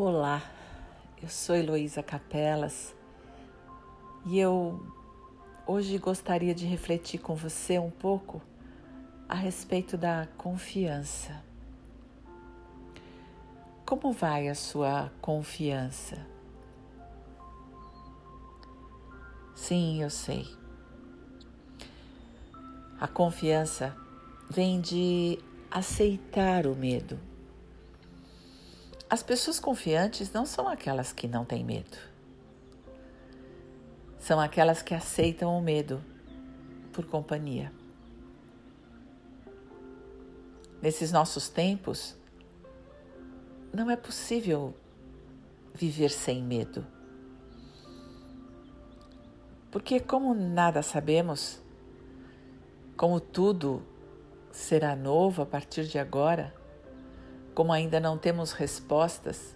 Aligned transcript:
Olá, 0.00 0.40
eu 1.20 1.28
sou 1.28 1.56
Heloísa 1.56 2.04
Capelas 2.04 2.94
e 4.26 4.38
eu 4.38 4.80
hoje 5.66 5.98
gostaria 5.98 6.54
de 6.54 6.64
refletir 6.64 7.18
com 7.18 7.34
você 7.34 7.80
um 7.80 7.90
pouco 7.90 8.40
a 9.28 9.34
respeito 9.34 9.96
da 9.96 10.28
confiança. 10.36 11.42
Como 13.84 14.12
vai 14.12 14.46
a 14.48 14.54
sua 14.54 15.10
confiança? 15.20 16.24
Sim, 19.56 20.00
eu 20.00 20.10
sei. 20.10 20.46
A 23.00 23.08
confiança 23.08 23.96
vem 24.48 24.80
de 24.80 25.40
aceitar 25.72 26.68
o 26.68 26.76
medo 26.76 27.18
as 29.10 29.22
pessoas 29.22 29.58
confiantes 29.58 30.32
não 30.32 30.44
são 30.44 30.68
aquelas 30.68 31.12
que 31.12 31.26
não 31.26 31.44
têm 31.44 31.64
medo. 31.64 31.96
São 34.18 34.38
aquelas 34.38 34.82
que 34.82 34.94
aceitam 34.94 35.56
o 35.56 35.62
medo 35.62 36.02
por 36.92 37.06
companhia. 37.06 37.72
Nesses 40.82 41.10
nossos 41.10 41.48
tempos, 41.48 42.14
não 43.72 43.90
é 43.90 43.96
possível 43.96 44.74
viver 45.74 46.10
sem 46.10 46.42
medo. 46.42 46.86
Porque, 49.70 50.00
como 50.00 50.34
nada 50.34 50.82
sabemos, 50.82 51.60
como 52.96 53.20
tudo 53.20 53.82
será 54.50 54.96
novo 54.96 55.42
a 55.42 55.46
partir 55.46 55.84
de 55.86 55.98
agora, 55.98 56.54
como 57.58 57.72
ainda 57.72 57.98
não 57.98 58.16
temos 58.16 58.52
respostas, 58.52 59.52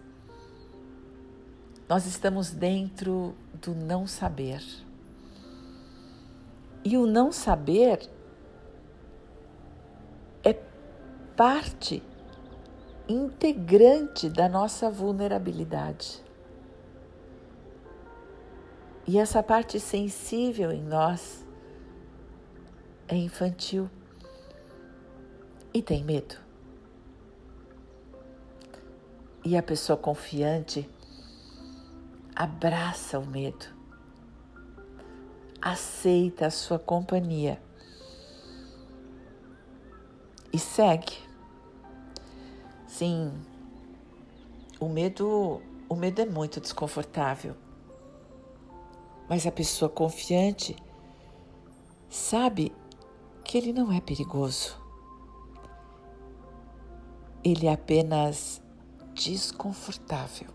nós 1.89 2.05
estamos 2.05 2.51
dentro 2.51 3.33
do 3.55 3.77
não 3.77 4.09
saber. 4.09 4.61
E 6.85 6.97
o 6.97 7.07
não 7.07 7.31
saber 7.31 8.11
é 10.43 10.53
parte 11.37 12.03
integrante 13.09 14.29
da 14.29 14.49
nossa 14.49 14.91
vulnerabilidade. 14.91 16.21
E 19.07 19.17
essa 19.17 19.45
parte 19.45 19.79
sensível 19.79 20.73
em 20.73 20.83
nós 20.83 21.47
é 23.07 23.15
infantil 23.15 23.89
e 25.73 25.81
tem 25.81 26.03
medo. 26.03 26.43
E 29.45 29.57
a 29.57 29.63
pessoa 29.63 29.97
confiante 29.97 30.89
abraça 32.35 33.19
o 33.19 33.27
medo, 33.27 33.67
aceita 35.61 36.47
a 36.47 36.51
sua 36.51 36.79
companhia 36.79 37.61
e 40.53 40.59
segue. 40.59 41.17
Sim, 42.87 43.33
o 44.79 44.89
medo, 44.89 45.61
o 45.89 45.97
medo 45.97 46.21
é 46.21 46.27
muito 46.27 46.61
desconfortável. 46.61 47.57
Mas 49.29 49.47
a 49.47 49.53
pessoa 49.53 49.89
confiante 49.89 50.77
sabe 52.09 52.73
que 53.45 53.57
ele 53.57 53.73
não 53.73 53.91
é 53.91 54.01
perigoso. 54.01 54.77
Ele 57.43 57.69
apenas 57.69 58.63
desconfortável. 59.25 60.49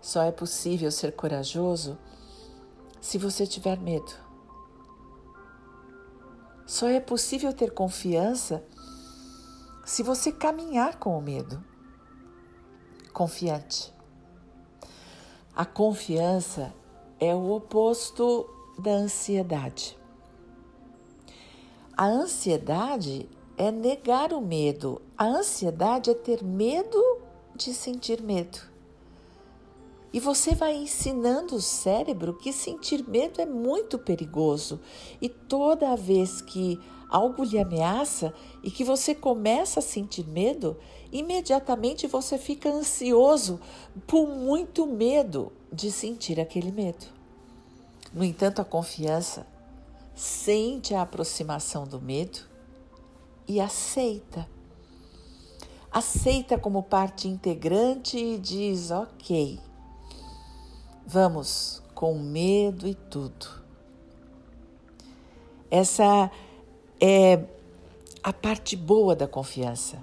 Só 0.00 0.22
é 0.22 0.32
possível 0.32 0.90
ser 0.90 1.12
corajoso 1.12 1.96
se 3.00 3.16
você 3.16 3.46
tiver 3.46 3.78
medo. 3.78 4.12
Só 6.66 6.88
é 6.88 7.00
possível 7.00 7.52
ter 7.52 7.72
confiança 7.72 8.64
se 9.84 10.02
você 10.02 10.32
caminhar 10.32 10.98
com 10.98 11.16
o 11.16 11.22
medo. 11.22 11.62
Confiante. 13.12 13.92
A 15.54 15.64
confiança 15.64 16.72
é 17.18 17.34
o 17.34 17.50
oposto 17.50 18.48
da 18.78 18.92
ansiedade. 18.92 19.98
A 21.96 22.06
ansiedade 22.06 23.28
é 23.60 23.70
negar 23.70 24.32
o 24.32 24.40
medo. 24.40 25.02
A 25.18 25.26
ansiedade 25.26 26.08
é 26.08 26.14
ter 26.14 26.42
medo 26.42 27.18
de 27.54 27.74
sentir 27.74 28.22
medo. 28.22 28.58
E 30.14 30.18
você 30.18 30.54
vai 30.54 30.74
ensinando 30.74 31.56
o 31.56 31.60
cérebro 31.60 32.38
que 32.38 32.54
sentir 32.54 33.06
medo 33.06 33.38
é 33.38 33.44
muito 33.44 33.98
perigoso. 33.98 34.80
E 35.20 35.28
toda 35.28 35.94
vez 35.94 36.40
que 36.40 36.80
algo 37.10 37.44
lhe 37.44 37.58
ameaça 37.58 38.32
e 38.62 38.70
que 38.70 38.82
você 38.82 39.14
começa 39.14 39.80
a 39.80 39.82
sentir 39.82 40.26
medo, 40.26 40.78
imediatamente 41.12 42.06
você 42.06 42.38
fica 42.38 42.70
ansioso 42.70 43.60
por 44.06 44.26
muito 44.26 44.86
medo 44.86 45.52
de 45.70 45.92
sentir 45.92 46.40
aquele 46.40 46.72
medo. 46.72 47.04
No 48.14 48.24
entanto, 48.24 48.62
a 48.62 48.64
confiança 48.64 49.46
sente 50.14 50.94
a 50.94 51.02
aproximação 51.02 51.86
do 51.86 52.00
medo 52.00 52.48
e 53.46 53.60
aceita. 53.60 54.48
Aceita 55.90 56.58
como 56.58 56.82
parte 56.82 57.28
integrante 57.28 58.16
e 58.16 58.38
diz: 58.38 58.90
ok, 58.90 59.58
vamos 61.06 61.82
com 61.94 62.18
medo 62.18 62.86
e 62.86 62.94
tudo. 62.94 63.60
Essa 65.70 66.30
é 67.00 67.44
a 68.22 68.32
parte 68.32 68.76
boa 68.76 69.16
da 69.16 69.26
confiança. 69.26 70.02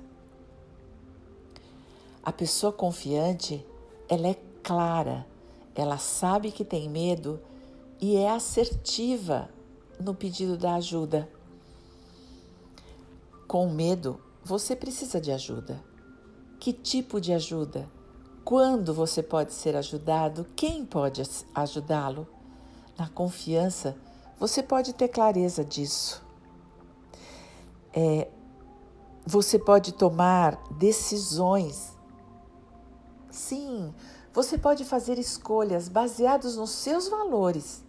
A 2.23 2.31
pessoa 2.31 2.73
confiante, 2.73 3.65
ela 4.09 4.27
é 4.27 4.35
clara, 4.61 5.25
ela 5.73 5.97
sabe 5.97 6.51
que 6.51 6.65
tem 6.65 6.89
medo 6.89 7.39
e 8.01 8.17
é 8.17 8.29
assertiva 8.29 9.49
no 9.99 10.13
pedido 10.13 10.57
da 10.57 10.75
ajuda. 10.75 11.29
Com 13.47 13.69
medo, 13.69 14.19
você 14.43 14.75
precisa 14.75 15.21
de 15.21 15.31
ajuda. 15.31 15.81
Que 16.59 16.73
tipo 16.73 17.21
de 17.21 17.31
ajuda? 17.31 17.89
Quando 18.43 18.93
você 18.93 19.23
pode 19.23 19.53
ser 19.53 19.75
ajudado? 19.75 20.45
Quem 20.55 20.85
pode 20.85 21.21
ajudá-lo? 21.55 22.27
Na 22.97 23.07
confiança, 23.07 23.95
você 24.39 24.61
pode 24.61 24.93
ter 24.93 25.07
clareza 25.07 25.63
disso. 25.63 26.25
É, 27.93 28.29
você 29.25 29.57
pode 29.57 29.93
tomar 29.93 30.61
decisões. 30.73 31.95
Sim, 33.29 33.93
você 34.33 34.57
pode 34.57 34.83
fazer 34.83 35.17
escolhas 35.17 35.87
baseadas 35.87 36.57
nos 36.57 36.71
seus 36.71 37.07
valores 37.07 37.83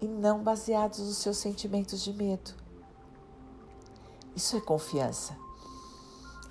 e 0.00 0.06
não 0.06 0.42
baseados 0.42 0.98
nos 0.98 1.18
seus 1.18 1.38
sentimentos 1.38 2.02
de 2.02 2.12
medo. 2.12 2.67
Isso 4.38 4.56
é 4.56 4.60
confiança. 4.60 5.36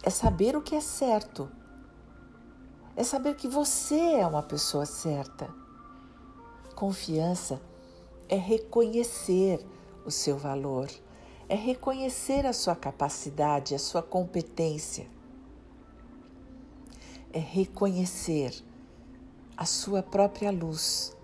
É 0.03 0.09
saber 0.09 0.57
o 0.57 0.61
que 0.61 0.75
é 0.75 0.81
certo. 0.81 1.49
É 2.97 3.01
saber 3.01 3.37
que 3.37 3.47
você 3.47 3.95
é 4.15 4.27
uma 4.27 4.43
pessoa 4.43 4.85
certa. 4.85 5.49
Confiança 6.75 7.61
é 8.27 8.35
reconhecer 8.35 9.65
o 10.05 10.11
seu 10.11 10.37
valor, 10.37 10.89
é 11.47 11.55
reconhecer 11.55 12.45
a 12.45 12.51
sua 12.51 12.75
capacidade, 12.75 13.73
a 13.73 13.79
sua 13.79 14.03
competência. 14.03 15.07
É 17.31 17.39
reconhecer 17.39 18.53
a 19.55 19.63
sua 19.63 20.03
própria 20.03 20.51
luz. 20.51 21.15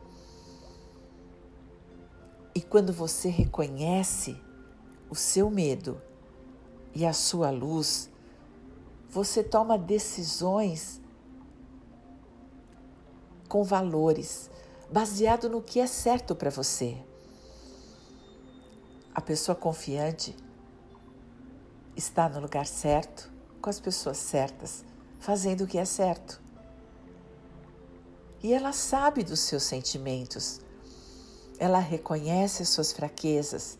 E 2.55 2.61
quando 2.61 2.93
você 2.93 3.27
reconhece 3.27 4.41
o 5.09 5.15
seu 5.15 5.49
medo, 5.49 6.01
e 6.95 7.05
a 7.05 7.13
sua 7.13 7.49
luz, 7.49 8.09
você 9.09 9.43
toma 9.43 9.77
decisões 9.77 11.01
com 13.47 13.63
valores, 13.63 14.49
baseado 14.91 15.49
no 15.49 15.61
que 15.61 15.79
é 15.79 15.87
certo 15.87 16.35
para 16.35 16.49
você. 16.49 16.97
A 19.13 19.21
pessoa 19.21 19.55
confiante 19.55 20.35
está 21.95 22.27
no 22.27 22.39
lugar 22.39 22.65
certo, 22.65 23.31
com 23.61 23.69
as 23.69 23.79
pessoas 23.79 24.17
certas, 24.17 24.83
fazendo 25.19 25.63
o 25.63 25.67
que 25.67 25.77
é 25.77 25.85
certo. 25.85 26.41
E 28.41 28.53
ela 28.53 28.73
sabe 28.73 29.23
dos 29.23 29.39
seus 29.39 29.63
sentimentos, 29.63 30.59
ela 31.59 31.79
reconhece 31.79 32.63
as 32.63 32.69
suas 32.69 32.91
fraquezas, 32.91 33.77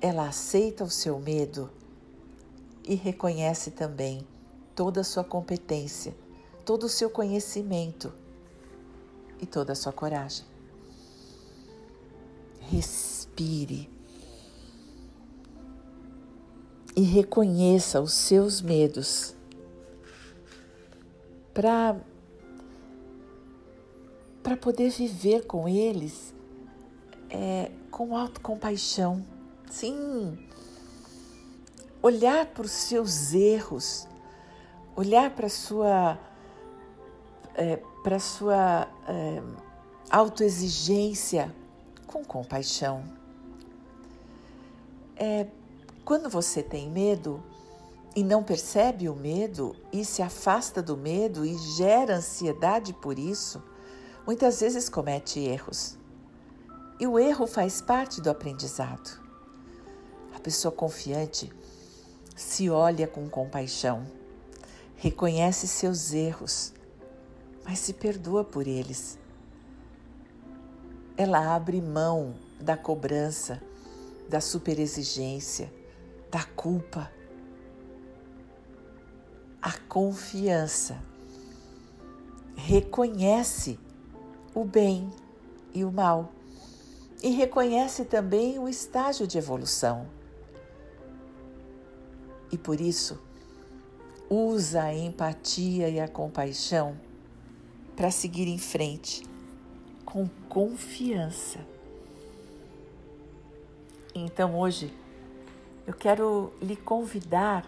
ela 0.00 0.28
aceita 0.28 0.84
o 0.84 0.90
seu 0.90 1.18
medo 1.18 1.70
e 2.88 2.94
reconhece 2.94 3.70
também 3.70 4.26
toda 4.74 5.02
a 5.02 5.04
sua 5.04 5.22
competência, 5.22 6.16
todo 6.64 6.84
o 6.84 6.88
seu 6.88 7.10
conhecimento 7.10 8.12
e 9.38 9.44
toda 9.44 9.72
a 9.72 9.76
sua 9.76 9.92
coragem. 9.92 10.46
Respire 12.60 13.90
e 16.96 17.02
reconheça 17.02 18.00
os 18.00 18.14
seus 18.14 18.62
medos 18.62 19.36
para 21.52 21.94
para 24.42 24.56
poder 24.56 24.88
viver 24.88 25.46
com 25.46 25.68
eles 25.68 26.32
é, 27.28 27.70
com 27.90 28.16
autocompaixão. 28.16 29.22
Sim, 29.68 30.38
olhar 32.08 32.46
para 32.46 32.64
os 32.64 32.72
seus 32.72 33.34
erros, 33.34 34.08
olhar 34.96 35.30
para 35.30 35.46
a 35.46 35.50
sua, 35.50 36.18
é, 37.54 37.76
para 38.02 38.18
sua 38.18 38.88
é, 39.06 39.42
autoexigência 40.10 41.54
com 42.06 42.24
compaixão. 42.24 43.04
É, 45.16 45.46
quando 46.02 46.30
você 46.30 46.62
tem 46.62 46.90
medo 46.90 47.42
e 48.16 48.24
não 48.24 48.42
percebe 48.42 49.06
o 49.08 49.14
medo 49.14 49.76
e 49.92 50.02
se 50.02 50.22
afasta 50.22 50.82
do 50.82 50.96
medo 50.96 51.44
e 51.44 51.58
gera 51.76 52.16
ansiedade 52.16 52.94
por 52.94 53.18
isso, 53.18 53.62
muitas 54.26 54.60
vezes 54.60 54.88
comete 54.88 55.40
erros. 55.40 55.98
E 56.98 57.06
o 57.06 57.18
erro 57.18 57.46
faz 57.46 57.82
parte 57.82 58.20
do 58.22 58.30
aprendizado. 58.30 59.20
A 60.34 60.40
pessoa 60.40 60.72
confiante 60.72 61.52
se 62.38 62.70
olha 62.70 63.08
com 63.08 63.28
compaixão, 63.28 64.06
reconhece 64.94 65.66
seus 65.66 66.12
erros, 66.12 66.72
mas 67.64 67.80
se 67.80 67.92
perdoa 67.92 68.44
por 68.44 68.68
eles. 68.68 69.18
Ela 71.16 71.52
abre 71.52 71.82
mão 71.82 72.36
da 72.60 72.76
cobrança, 72.76 73.60
da 74.28 74.40
superexigência, 74.40 75.72
da 76.30 76.44
culpa. 76.44 77.10
A 79.60 79.72
confiança 79.88 80.96
reconhece 82.54 83.80
o 84.54 84.64
bem 84.64 85.10
e 85.74 85.84
o 85.84 85.90
mal 85.90 86.32
e 87.20 87.30
reconhece 87.30 88.04
também 88.04 88.60
o 88.60 88.68
estágio 88.68 89.26
de 89.26 89.38
evolução. 89.38 90.06
E 92.50 92.58
por 92.58 92.80
isso, 92.80 93.20
usa 94.28 94.82
a 94.84 94.94
empatia 94.94 95.88
e 95.88 96.00
a 96.00 96.08
compaixão 96.08 96.98
para 97.96 98.10
seguir 98.10 98.46
em 98.46 98.58
frente 98.58 99.24
com 100.04 100.28
confiança. 100.48 101.58
Então 104.14 104.58
hoje 104.58 104.92
eu 105.86 105.94
quero 105.94 106.52
lhe 106.60 106.76
convidar 106.76 107.66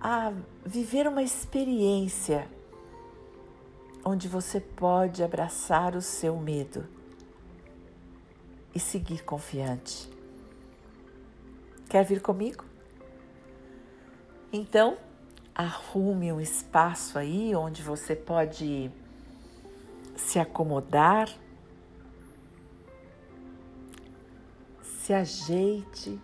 a 0.00 0.32
viver 0.64 1.06
uma 1.06 1.22
experiência 1.22 2.48
onde 4.04 4.28
você 4.28 4.60
pode 4.60 5.22
abraçar 5.22 5.96
o 5.96 6.02
seu 6.02 6.36
medo 6.36 6.86
e 8.74 8.80
seguir 8.80 9.24
confiante. 9.24 10.10
Quer 11.88 12.04
vir 12.04 12.20
comigo? 12.20 12.73
Então, 14.56 14.96
arrume 15.52 16.32
um 16.32 16.40
espaço 16.40 17.18
aí 17.18 17.56
onde 17.56 17.82
você 17.82 18.14
pode 18.14 18.88
se 20.14 20.38
acomodar, 20.38 21.28
se 24.80 25.12
ajeite. 25.12 26.20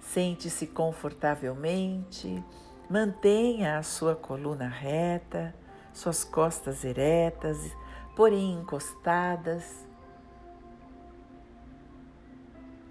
Sente-se 0.00 0.66
confortavelmente, 0.66 2.44
mantenha 2.90 3.78
a 3.78 3.84
sua 3.84 4.16
coluna 4.16 4.66
reta 4.66 5.54
suas 5.92 6.24
costas 6.24 6.84
eretas, 6.84 7.58
porém 8.16 8.54
encostadas. 8.54 9.86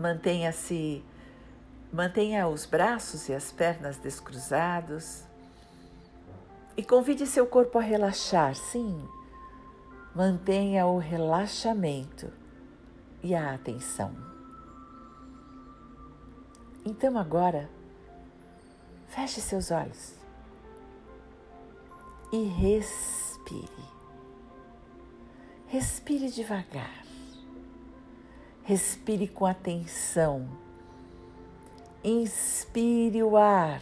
Mantenha-se, 0.02 1.06
mantenha 1.94 2.48
os 2.48 2.66
braços 2.66 3.30
e 3.30 3.36
as 3.36 3.52
pernas 3.52 4.00
descruzados 4.00 5.24
e 6.76 6.84
convide 6.84 7.28
seu 7.28 7.46
corpo 7.46 7.78
a 7.78 7.82
relaxar, 7.84 8.56
sim. 8.56 9.08
Mantenha 10.16 10.88
o 10.88 10.98
relaxamento 10.98 12.34
e 13.22 13.36
a 13.36 13.54
atenção. 13.54 14.12
Então 16.84 17.16
agora, 17.16 17.70
feche 19.08 19.40
seus 19.40 19.70
olhos 19.70 20.16
e 22.34 22.44
respire. 22.44 23.86
Respire 25.68 26.32
devagar. 26.32 27.01
Respire 28.72 29.28
com 29.28 29.46
atenção. 29.46 30.48
Inspire 32.02 33.22
o 33.22 33.36
ar. 33.36 33.82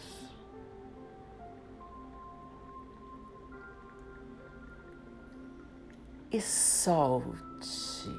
E 6.31 6.41
solte. 6.41 8.09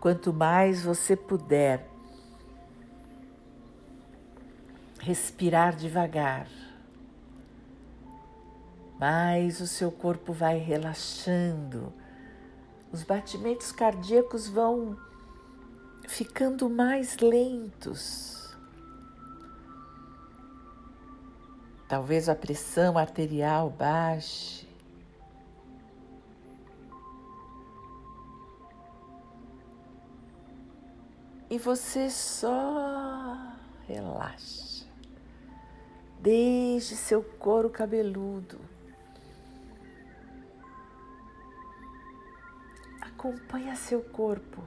Quanto 0.00 0.32
mais 0.32 0.84
você 0.84 1.16
puder 1.16 1.90
respirar 5.00 5.74
devagar, 5.74 6.46
mais 8.98 9.60
o 9.60 9.66
seu 9.66 9.90
corpo 9.92 10.32
vai 10.32 10.58
relaxando, 10.58 11.92
os 12.90 13.02
batimentos 13.02 13.72
cardíacos 13.72 14.48
vão 14.48 14.96
ficando 16.08 16.70
mais 16.70 17.18
lentos. 17.18 18.56
Talvez 21.88 22.28
a 22.28 22.34
pressão 22.34 22.98
arterial 22.98 23.70
baixe. 23.70 24.66
E 31.48 31.58
você 31.58 32.10
só 32.10 33.36
relaxa 33.86 34.84
desde 36.20 36.96
seu 36.96 37.22
couro 37.22 37.70
cabeludo. 37.70 38.58
Acompanha 43.16 43.74
seu 43.74 44.02
corpo 44.02 44.62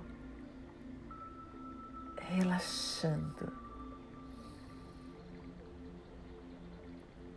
relaxando, 2.18 3.54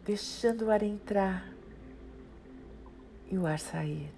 deixando 0.06 0.62
o 0.64 0.70
ar 0.70 0.82
entrar 0.82 1.52
e 3.30 3.36
o 3.36 3.46
ar 3.46 3.58
sair. 3.58 4.10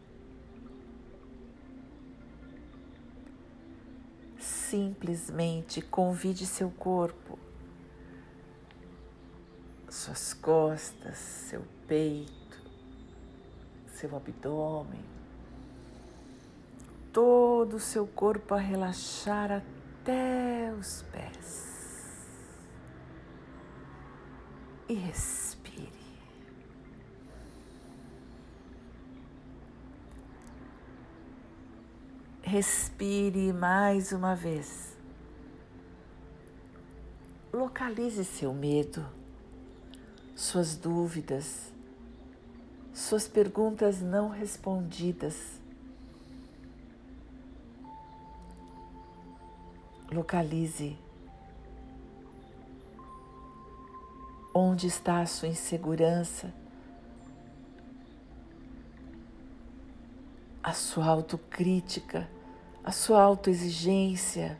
Simplesmente 4.39 5.83
convide 5.83 6.47
seu 6.47 6.71
corpo 6.71 7.37
suas 9.89 10.33
costas, 10.33 11.17
seu 11.17 11.63
peito, 11.89 12.63
seu 13.87 14.15
abdômen, 14.17 15.14
todo 17.15 17.77
o 17.77 17.81
seu 17.81 18.07
corpo 18.07 18.55
a 18.55 18.59
relaxar 18.59 19.51
até 19.51 20.71
os 20.79 21.03
pés. 21.11 21.65
E 24.87 24.93
respire. 24.93 25.89
Respire 32.43 33.55
mais 33.55 34.13
uma 34.13 34.35
vez. 34.35 34.95
Localize 37.51 38.23
seu 38.23 38.53
medo 38.53 39.03
suas 40.35 40.77
dúvidas, 40.77 41.73
suas 42.93 43.29
perguntas 43.29 44.01
não 44.01 44.29
respondidas. 44.29 45.64
Localize 50.15 50.97
onde 54.55 54.87
está 54.87 55.23
a 55.23 55.27
sua 55.27 55.49
insegurança, 55.49 56.55
a 60.63 60.73
sua 60.73 61.07
autocrítica, 61.07 62.31
a 62.85 62.93
sua 62.93 63.21
autoexigência, 63.21 64.57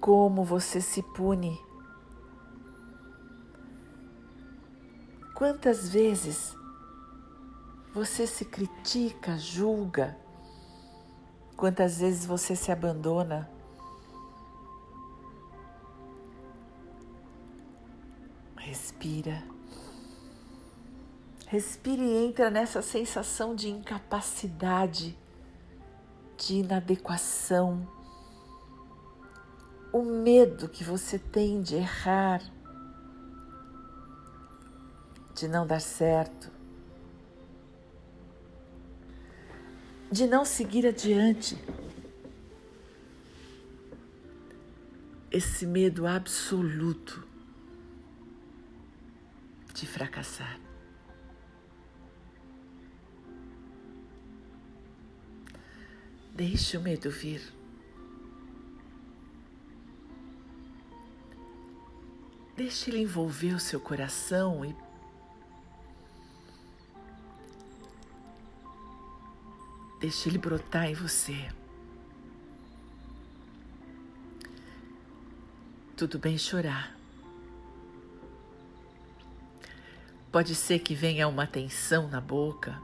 como 0.00 0.42
você 0.42 0.80
se 0.80 1.02
pune. 1.02 1.60
Quantas 5.34 5.90
vezes 5.90 6.56
você 7.92 8.26
se 8.26 8.46
critica, 8.46 9.36
julga? 9.36 10.16
Quantas 11.62 11.98
vezes 11.98 12.26
você 12.26 12.56
se 12.56 12.72
abandona? 12.72 13.48
Respira. 18.56 19.44
Respire 21.46 22.02
e 22.02 22.26
entra 22.26 22.50
nessa 22.50 22.82
sensação 22.82 23.54
de 23.54 23.70
incapacidade, 23.70 25.16
de 26.36 26.54
inadequação, 26.54 27.86
o 29.92 30.02
medo 30.02 30.68
que 30.68 30.82
você 30.82 31.16
tem 31.16 31.62
de 31.62 31.76
errar 31.76 32.42
de 35.32 35.46
não 35.46 35.64
dar 35.64 35.80
certo, 35.80 36.50
de 40.12 40.26
não 40.26 40.44
seguir 40.44 40.86
adiante. 40.86 41.56
Esse 45.30 45.66
medo 45.66 46.06
absoluto 46.06 47.26
de 49.72 49.86
fracassar. 49.86 50.60
Deixe 56.34 56.76
o 56.76 56.82
medo 56.82 57.10
vir. 57.10 57.42
Deixe 62.54 62.90
ele 62.90 62.98
envolver 62.98 63.54
o 63.54 63.58
seu 63.58 63.80
coração 63.80 64.62
e 64.62 64.76
Deixe 70.02 70.28
ele 70.28 70.36
brotar 70.36 70.86
em 70.86 70.94
você. 70.94 71.48
Tudo 75.96 76.18
bem 76.18 76.36
chorar. 76.36 76.92
Pode 80.32 80.56
ser 80.56 80.80
que 80.80 80.92
venha 80.92 81.28
uma 81.28 81.46
tensão 81.46 82.08
na 82.08 82.20
boca. 82.20 82.82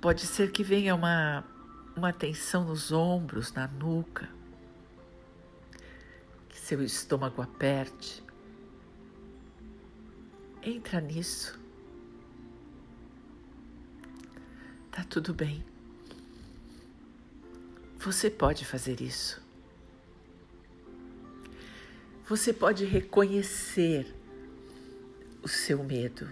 Pode 0.00 0.24
ser 0.24 0.52
que 0.52 0.62
venha 0.62 0.94
uma, 0.94 1.44
uma 1.96 2.12
tensão 2.12 2.64
nos 2.64 2.92
ombros, 2.92 3.52
na 3.52 3.66
nuca. 3.66 4.30
Que 6.48 6.56
seu 6.56 6.80
estômago 6.80 7.42
aperte. 7.42 8.22
Entra 10.62 11.00
nisso. 11.00 11.58
Tá 14.98 15.04
tudo 15.08 15.32
bem. 15.32 15.64
Você 18.00 18.28
pode 18.28 18.64
fazer 18.64 19.00
isso. 19.00 19.40
Você 22.28 22.52
pode 22.52 22.84
reconhecer 22.84 24.12
o 25.40 25.46
seu 25.46 25.84
medo. 25.84 26.28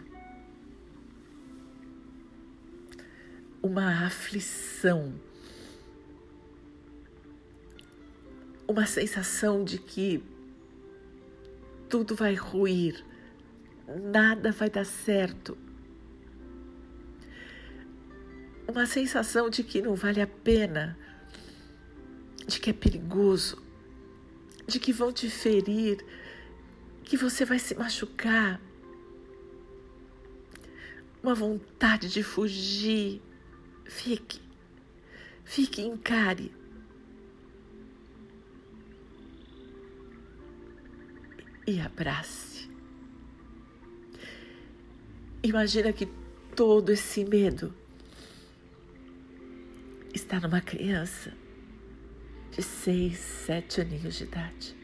Uma 3.62 4.04
aflição. 4.04 5.14
Uma 8.66 8.85
sensação 8.85 9.62
de 9.62 9.78
que 9.78 10.20
tudo 11.88 12.16
vai 12.16 12.35
ruir, 12.35 13.06
nada 13.87 14.50
vai 14.50 14.68
dar 14.68 14.85
certo 14.85 15.56
uma 18.68 18.87
sensação 18.87 19.49
de 19.49 19.62
que 19.62 19.80
não 19.80 19.94
vale 19.94 20.20
a 20.20 20.26
pena, 20.26 20.99
de 22.46 22.58
que 22.58 22.70
é 22.70 22.73
perigoso, 22.73 23.62
de 24.66 24.80
que 24.80 24.92
vão 24.92 25.12
te 25.12 25.30
ferir, 25.30 26.04
que 27.04 27.16
você 27.16 27.44
vai 27.44 27.58
se 27.58 27.75
machucar. 27.75 28.61
Uma 31.23 31.35
vontade 31.35 32.08
de 32.08 32.23
fugir. 32.23 33.23
Fique, 33.85 34.40
fique, 35.44 35.82
encare. 35.82 36.52
E 41.66 41.80
abrace. 41.80 42.68
Imagina 45.42 45.92
que 45.92 46.06
todo 46.54 46.90
esse 46.90 47.25
medo 47.25 47.75
está 50.26 50.40
numa 50.40 50.61
criança 50.61 51.33
de 52.50 52.61
seis, 52.61 53.16
sete 53.16 53.80
aninhos 53.80 54.16
de 54.16 54.25
idade. 54.25 54.76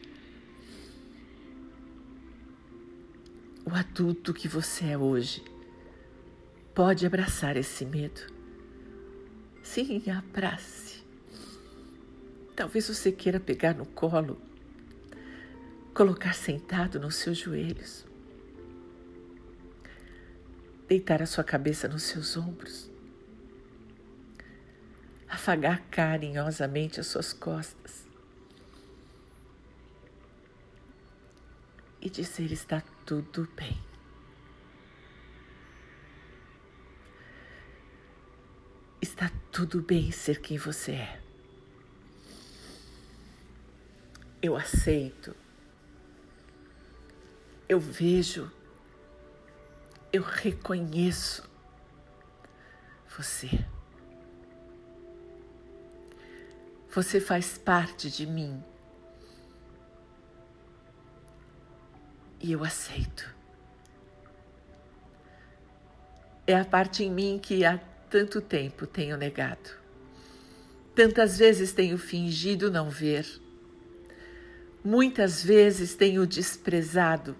O 3.65 3.71
adulto 3.71 4.33
que 4.33 4.47
você 4.47 4.85
é 4.85 4.97
hoje 4.97 5.43
pode 6.73 7.05
abraçar 7.05 7.57
esse 7.57 7.83
medo. 7.83 8.21
Sim, 9.61 10.01
abrace. 10.09 11.03
Talvez 12.55 12.87
você 12.87 13.11
queira 13.11 13.39
pegar 13.39 13.73
no 13.73 13.85
colo, 13.85 14.39
colocar 15.93 16.33
sentado 16.33 17.01
nos 17.01 17.15
seus 17.15 17.37
joelhos, 17.37 18.05
deitar 20.87 21.21
a 21.21 21.25
sua 21.25 21.43
cabeça 21.43 21.89
nos 21.89 22.03
seus 22.03 22.37
ombros 22.37 22.92
afagar 25.33 25.81
carinhosamente 25.89 26.99
as 26.99 27.07
suas 27.07 27.33
costas 27.33 28.05
e 31.99 32.09
dizer: 32.09 32.51
está 32.51 32.81
tudo 33.05 33.47
bem. 33.55 33.81
Está 39.01 39.31
tudo 39.51 39.81
bem 39.81 40.11
ser 40.11 40.39
quem 40.39 40.57
você 40.57 40.93
é. 40.93 41.21
Eu 44.41 44.55
aceito. 44.55 45.35
Eu 47.67 47.79
vejo. 47.79 48.51
Eu 50.11 50.21
reconheço 50.21 51.49
você. 53.17 53.65
Você 56.93 57.19
faz 57.19 57.57
parte 57.57 58.07
de 58.07 58.27
mim. 58.27 58.63
E 62.39 62.51
eu 62.51 62.63
aceito. 62.63 63.33
É 66.45 66.55
a 66.55 66.63
parte 66.63 67.03
em 67.03 67.09
mim 67.09 67.39
que 67.41 67.65
há 67.65 67.79
tanto 68.11 68.39
tempo 68.39 68.85
tenho 68.85 69.17
negado. 69.17 69.71
Tantas 70.93 71.39
vezes 71.39 71.73
tenho 71.73 71.97
fingido 71.97 72.69
não 72.69 72.91
ver. 72.91 73.25
Muitas 74.83 75.43
vezes 75.43 75.95
tenho 75.95 76.27
desprezado. 76.27 77.35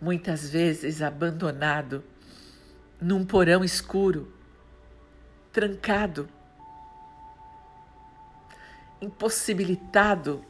Muitas 0.00 0.50
vezes 0.50 1.02
abandonado 1.02 2.02
num 3.00 3.24
porão 3.24 3.62
escuro, 3.62 4.32
trancado 5.52 6.28
impossibilitado, 9.00 10.44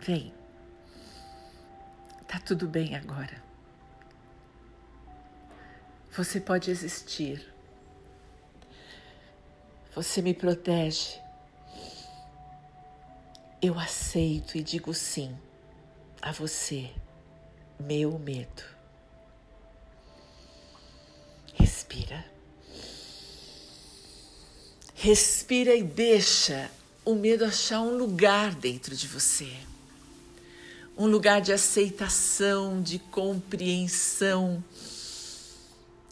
vem. 0.00 0.32
Tá 2.26 2.38
tudo 2.40 2.66
bem 2.68 2.94
agora. 2.94 3.42
Você 6.12 6.40
pode 6.40 6.70
existir. 6.70 7.54
Você 9.94 10.20
me 10.22 10.34
protege. 10.34 11.20
eu 13.62 13.78
aceito 13.78 14.56
e 14.56 14.62
digo 14.62 14.94
sim 14.94 15.36
a 16.22 16.30
você, 16.30 16.90
meu 17.80 18.18
medo. 18.18 18.62
Respira. 21.54 22.35
Respira 24.98 25.74
e 25.74 25.82
deixa 25.82 26.70
o 27.04 27.14
medo 27.14 27.44
achar 27.44 27.82
um 27.82 27.98
lugar 27.98 28.54
dentro 28.54 28.96
de 28.96 29.06
você. 29.06 29.52
Um 30.96 31.06
lugar 31.06 31.42
de 31.42 31.52
aceitação, 31.52 32.80
de 32.80 32.98
compreensão, 32.98 34.64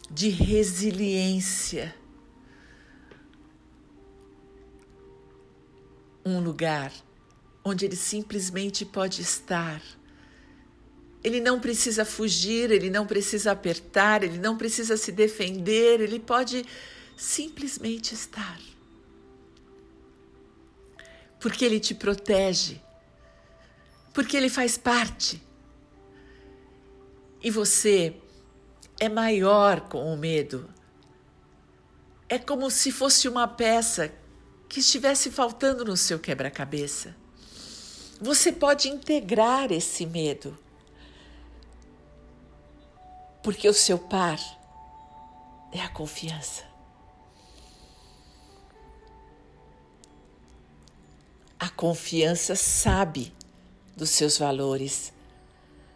de 0.09 0.29
resiliência. 0.29 1.95
Um 6.23 6.39
lugar 6.39 6.93
onde 7.63 7.85
ele 7.85 7.95
simplesmente 7.95 8.85
pode 8.85 9.19
estar. 9.19 9.81
Ele 11.23 11.41
não 11.41 11.59
precisa 11.59 12.05
fugir, 12.05 12.69
ele 12.69 12.91
não 12.91 13.07
precisa 13.07 13.51
apertar, 13.51 14.21
ele 14.21 14.37
não 14.37 14.55
precisa 14.55 14.95
se 14.95 15.11
defender, 15.11 15.99
ele 16.01 16.19
pode 16.19 16.63
simplesmente 17.17 18.13
estar 18.13 18.59
porque 21.45 21.63
Ele 21.63 21.79
te 21.79 21.93
protege, 21.93 22.81
porque 24.11 24.35
Ele 24.35 24.49
faz 24.49 24.79
parte. 24.79 25.39
E 27.39 27.51
você 27.51 28.19
é 28.99 29.07
maior 29.07 29.81
com 29.81 30.11
o 30.11 30.17
medo. 30.17 30.67
É 32.27 32.39
como 32.39 32.71
se 32.71 32.91
fosse 32.91 33.27
uma 33.27 33.47
peça 33.47 34.11
que 34.67 34.79
estivesse 34.79 35.29
faltando 35.29 35.85
no 35.85 35.95
seu 35.95 36.17
quebra-cabeça. 36.17 37.15
Você 38.19 38.51
pode 38.51 38.89
integrar 38.89 39.71
esse 39.71 40.03
medo, 40.03 40.57
porque 43.43 43.69
o 43.69 43.73
seu 43.73 43.99
par 43.99 44.39
é 45.71 45.79
a 45.79 45.89
confiança. 45.89 46.74
Confiança 51.75 52.55
sabe 52.55 53.33
dos 53.95 54.09
seus 54.09 54.37
valores, 54.37 55.13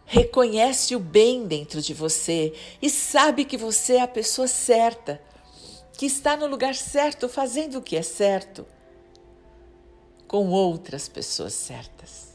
reconhece 0.04 0.96
o 0.96 1.00
bem 1.00 1.46
dentro 1.46 1.80
de 1.80 1.94
você 1.94 2.52
e 2.80 2.90
sabe 2.90 3.44
que 3.44 3.56
você 3.56 3.94
é 3.94 4.02
a 4.02 4.08
pessoa 4.08 4.48
certa, 4.48 5.20
que 5.92 6.06
está 6.06 6.36
no 6.36 6.46
lugar 6.46 6.74
certo, 6.74 7.28
fazendo 7.28 7.78
o 7.78 7.82
que 7.82 7.96
é 7.96 8.02
certo, 8.02 8.66
com 10.26 10.48
outras 10.50 11.08
pessoas 11.08 11.52
certas. 11.52 12.30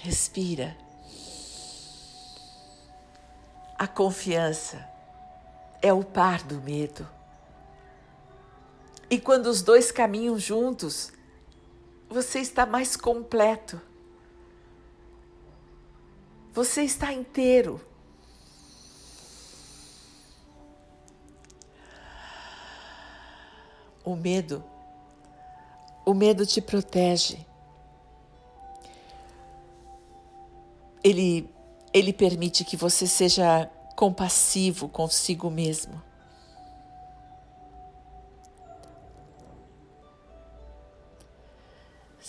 Respira. 0.00 0.76
A 3.78 3.86
confiança 3.86 4.86
é 5.80 5.92
o 5.92 6.04
par 6.04 6.42
do 6.42 6.60
medo. 6.60 7.08
E 9.10 9.18
quando 9.18 9.46
os 9.46 9.62
dois 9.62 9.90
caminham 9.90 10.38
juntos, 10.38 11.12
você 12.14 12.38
está 12.38 12.64
mais 12.64 12.94
completo. 12.96 13.80
Você 16.52 16.82
está 16.82 17.12
inteiro. 17.12 17.80
O 24.04 24.14
medo, 24.14 24.62
o 26.06 26.14
medo 26.14 26.46
te 26.46 26.60
protege. 26.60 27.44
Ele, 31.02 31.50
ele 31.92 32.12
permite 32.12 32.64
que 32.64 32.76
você 32.76 33.08
seja 33.08 33.68
compassivo 33.96 34.88
consigo 34.88 35.50
mesmo. 35.50 36.00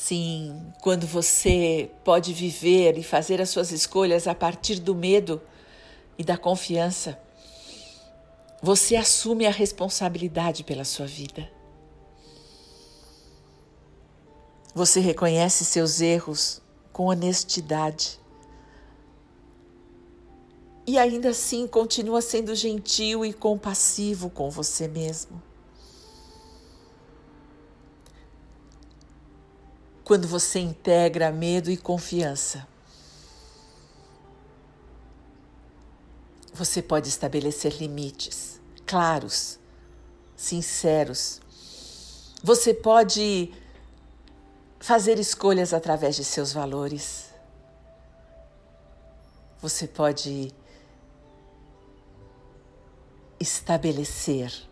Sim, 0.06 0.72
quando 0.84 1.08
você 1.08 1.90
pode 2.04 2.32
viver 2.32 2.96
e 2.96 3.02
fazer 3.02 3.42
as 3.42 3.50
suas 3.50 3.72
escolhas 3.72 4.28
a 4.28 4.36
partir 4.36 4.80
do 4.80 4.94
medo 4.94 5.42
e 6.16 6.24
da 6.24 6.38
confiança, 6.38 7.20
você 8.62 8.96
assume 8.96 9.48
a 9.48 9.50
responsabilidade 9.50 10.64
pela 10.64 10.86
sua 10.86 11.08
vida. 11.08 11.52
Você 14.76 15.00
reconhece 15.00 15.66
seus 15.66 16.00
erros 16.00 16.62
com 16.94 17.08
honestidade. 17.08 18.20
E 20.86 21.00
ainda 21.00 21.30
assim 21.30 21.66
continua 21.66 22.22
sendo 22.22 22.54
gentil 22.54 23.26
e 23.26 23.34
compassivo 23.34 24.30
com 24.30 24.52
você 24.52 24.88
mesmo. 24.88 25.42
Quando 30.06 30.28
você 30.28 30.60
integra 30.60 31.32
medo 31.32 31.70
e 31.70 31.76
confiança. 31.76 32.66
Você 36.54 36.82
pode 36.82 37.10
estabelecer 37.10 37.76
limites 37.78 38.56
claros, 38.86 39.60
sinceros. 40.36 41.42
Você 42.44 42.74
pode 42.74 43.52
fazer 44.80 45.20
escolhas 45.20 45.74
através 45.74 46.16
de 46.16 46.24
seus 46.24 46.54
valores. 46.54 47.32
Você 49.60 49.88
pode 49.88 50.54
estabelecer 53.40 54.70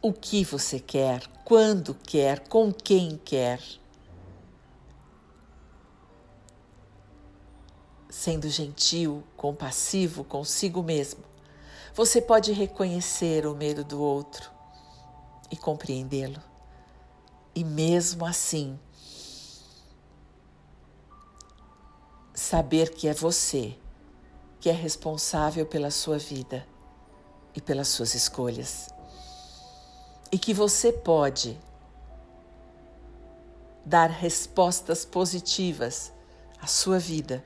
o 0.00 0.12
que 0.12 0.44
você 0.44 0.78
quer, 0.78 1.26
quando 1.44 1.94
quer, 1.94 2.48
com 2.48 2.72
quem 2.72 3.16
quer. 3.16 3.60
Sendo 8.08 8.48
gentil, 8.48 9.24
compassivo 9.36 10.24
consigo 10.24 10.82
mesmo, 10.82 11.24
você 11.94 12.20
pode 12.20 12.52
reconhecer 12.52 13.46
o 13.46 13.54
medo 13.54 13.82
do 13.82 14.00
outro 14.00 14.50
e 15.50 15.56
compreendê-lo. 15.56 16.40
E 17.54 17.64
mesmo 17.64 18.24
assim, 18.24 18.78
saber 22.32 22.90
que 22.90 23.08
é 23.08 23.14
você 23.14 23.76
que 24.60 24.68
é 24.68 24.72
responsável 24.72 25.64
pela 25.64 25.90
sua 25.90 26.18
vida 26.18 26.66
e 27.54 27.60
pelas 27.60 27.88
suas 27.88 28.14
escolhas 28.14 28.88
e 30.30 30.38
que 30.38 30.52
você 30.52 30.92
pode 30.92 31.58
dar 33.84 34.10
respostas 34.10 35.04
positivas 35.04 36.12
à 36.60 36.66
sua 36.66 36.98
vida 36.98 37.42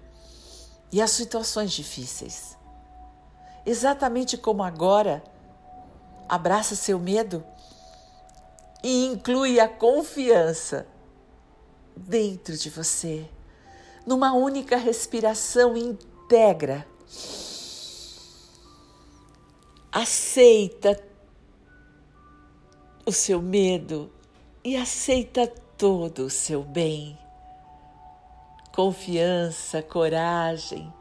e 0.90 1.00
às 1.00 1.12
situações 1.12 1.72
difíceis. 1.72 2.56
Exatamente 3.64 4.36
como 4.36 4.62
agora, 4.62 5.22
abraça 6.28 6.74
seu 6.74 6.98
medo 6.98 7.44
e 8.82 9.06
inclui 9.06 9.60
a 9.60 9.68
confiança 9.68 10.86
dentro 11.96 12.56
de 12.56 12.68
você, 12.68 13.28
numa 14.04 14.32
única 14.32 14.76
respiração 14.76 15.76
integra. 15.76 16.86
Aceita 19.92 21.11
o 23.04 23.12
seu 23.12 23.42
medo 23.42 24.12
e 24.64 24.76
aceita 24.76 25.46
todo 25.76 26.26
o 26.26 26.30
seu 26.30 26.62
bem. 26.62 27.18
Confiança, 28.72 29.82
coragem, 29.82 30.92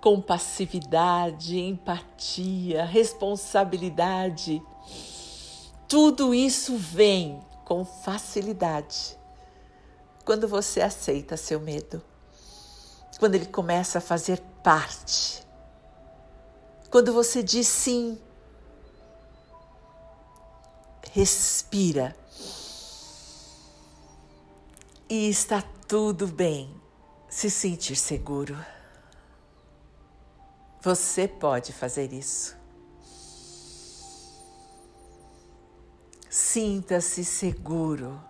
compassividade, 0.00 1.58
empatia, 1.58 2.84
responsabilidade. 2.84 4.62
Tudo 5.86 6.34
isso 6.34 6.76
vem 6.76 7.40
com 7.64 7.84
facilidade 7.84 9.16
quando 10.24 10.46
você 10.46 10.82
aceita 10.82 11.38
seu 11.38 11.58
medo, 11.58 12.02
quando 13.18 13.34
ele 13.34 13.46
começa 13.46 13.96
a 13.96 14.00
fazer 14.00 14.42
parte, 14.62 15.42
quando 16.90 17.14
você 17.14 17.42
diz 17.42 17.66
sim 17.66 18.18
respira. 21.12 22.16
E 25.08 25.28
está 25.28 25.62
tudo 25.86 26.26
bem 26.26 26.74
se 27.28 27.50
sentir 27.50 27.96
seguro. 27.96 28.56
Você 30.82 31.26
pode 31.26 31.72
fazer 31.72 32.12
isso. 32.12 32.56
Sinta-se 36.28 37.24
seguro 37.24 38.22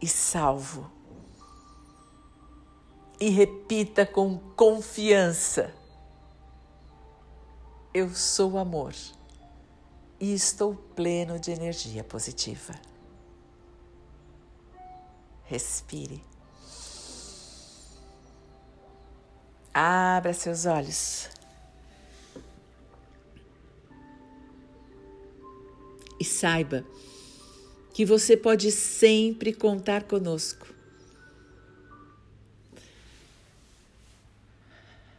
e 0.00 0.06
salvo. 0.06 0.90
E 3.20 3.28
repita 3.28 4.06
com 4.06 4.38
confiança: 4.56 5.74
Eu 7.92 8.14
sou 8.14 8.56
amor 8.56 8.94
e 10.20 10.34
estou 10.34 10.74
pleno 10.74 11.38
de 11.38 11.50
energia 11.50 12.02
positiva. 12.02 12.74
Respire. 15.44 16.24
Abra 19.72 20.34
seus 20.34 20.66
olhos. 20.66 21.30
E 26.20 26.24
saiba 26.24 26.84
que 27.94 28.04
você 28.04 28.36
pode 28.36 28.72
sempre 28.72 29.52
contar 29.52 30.02
conosco. 30.04 30.74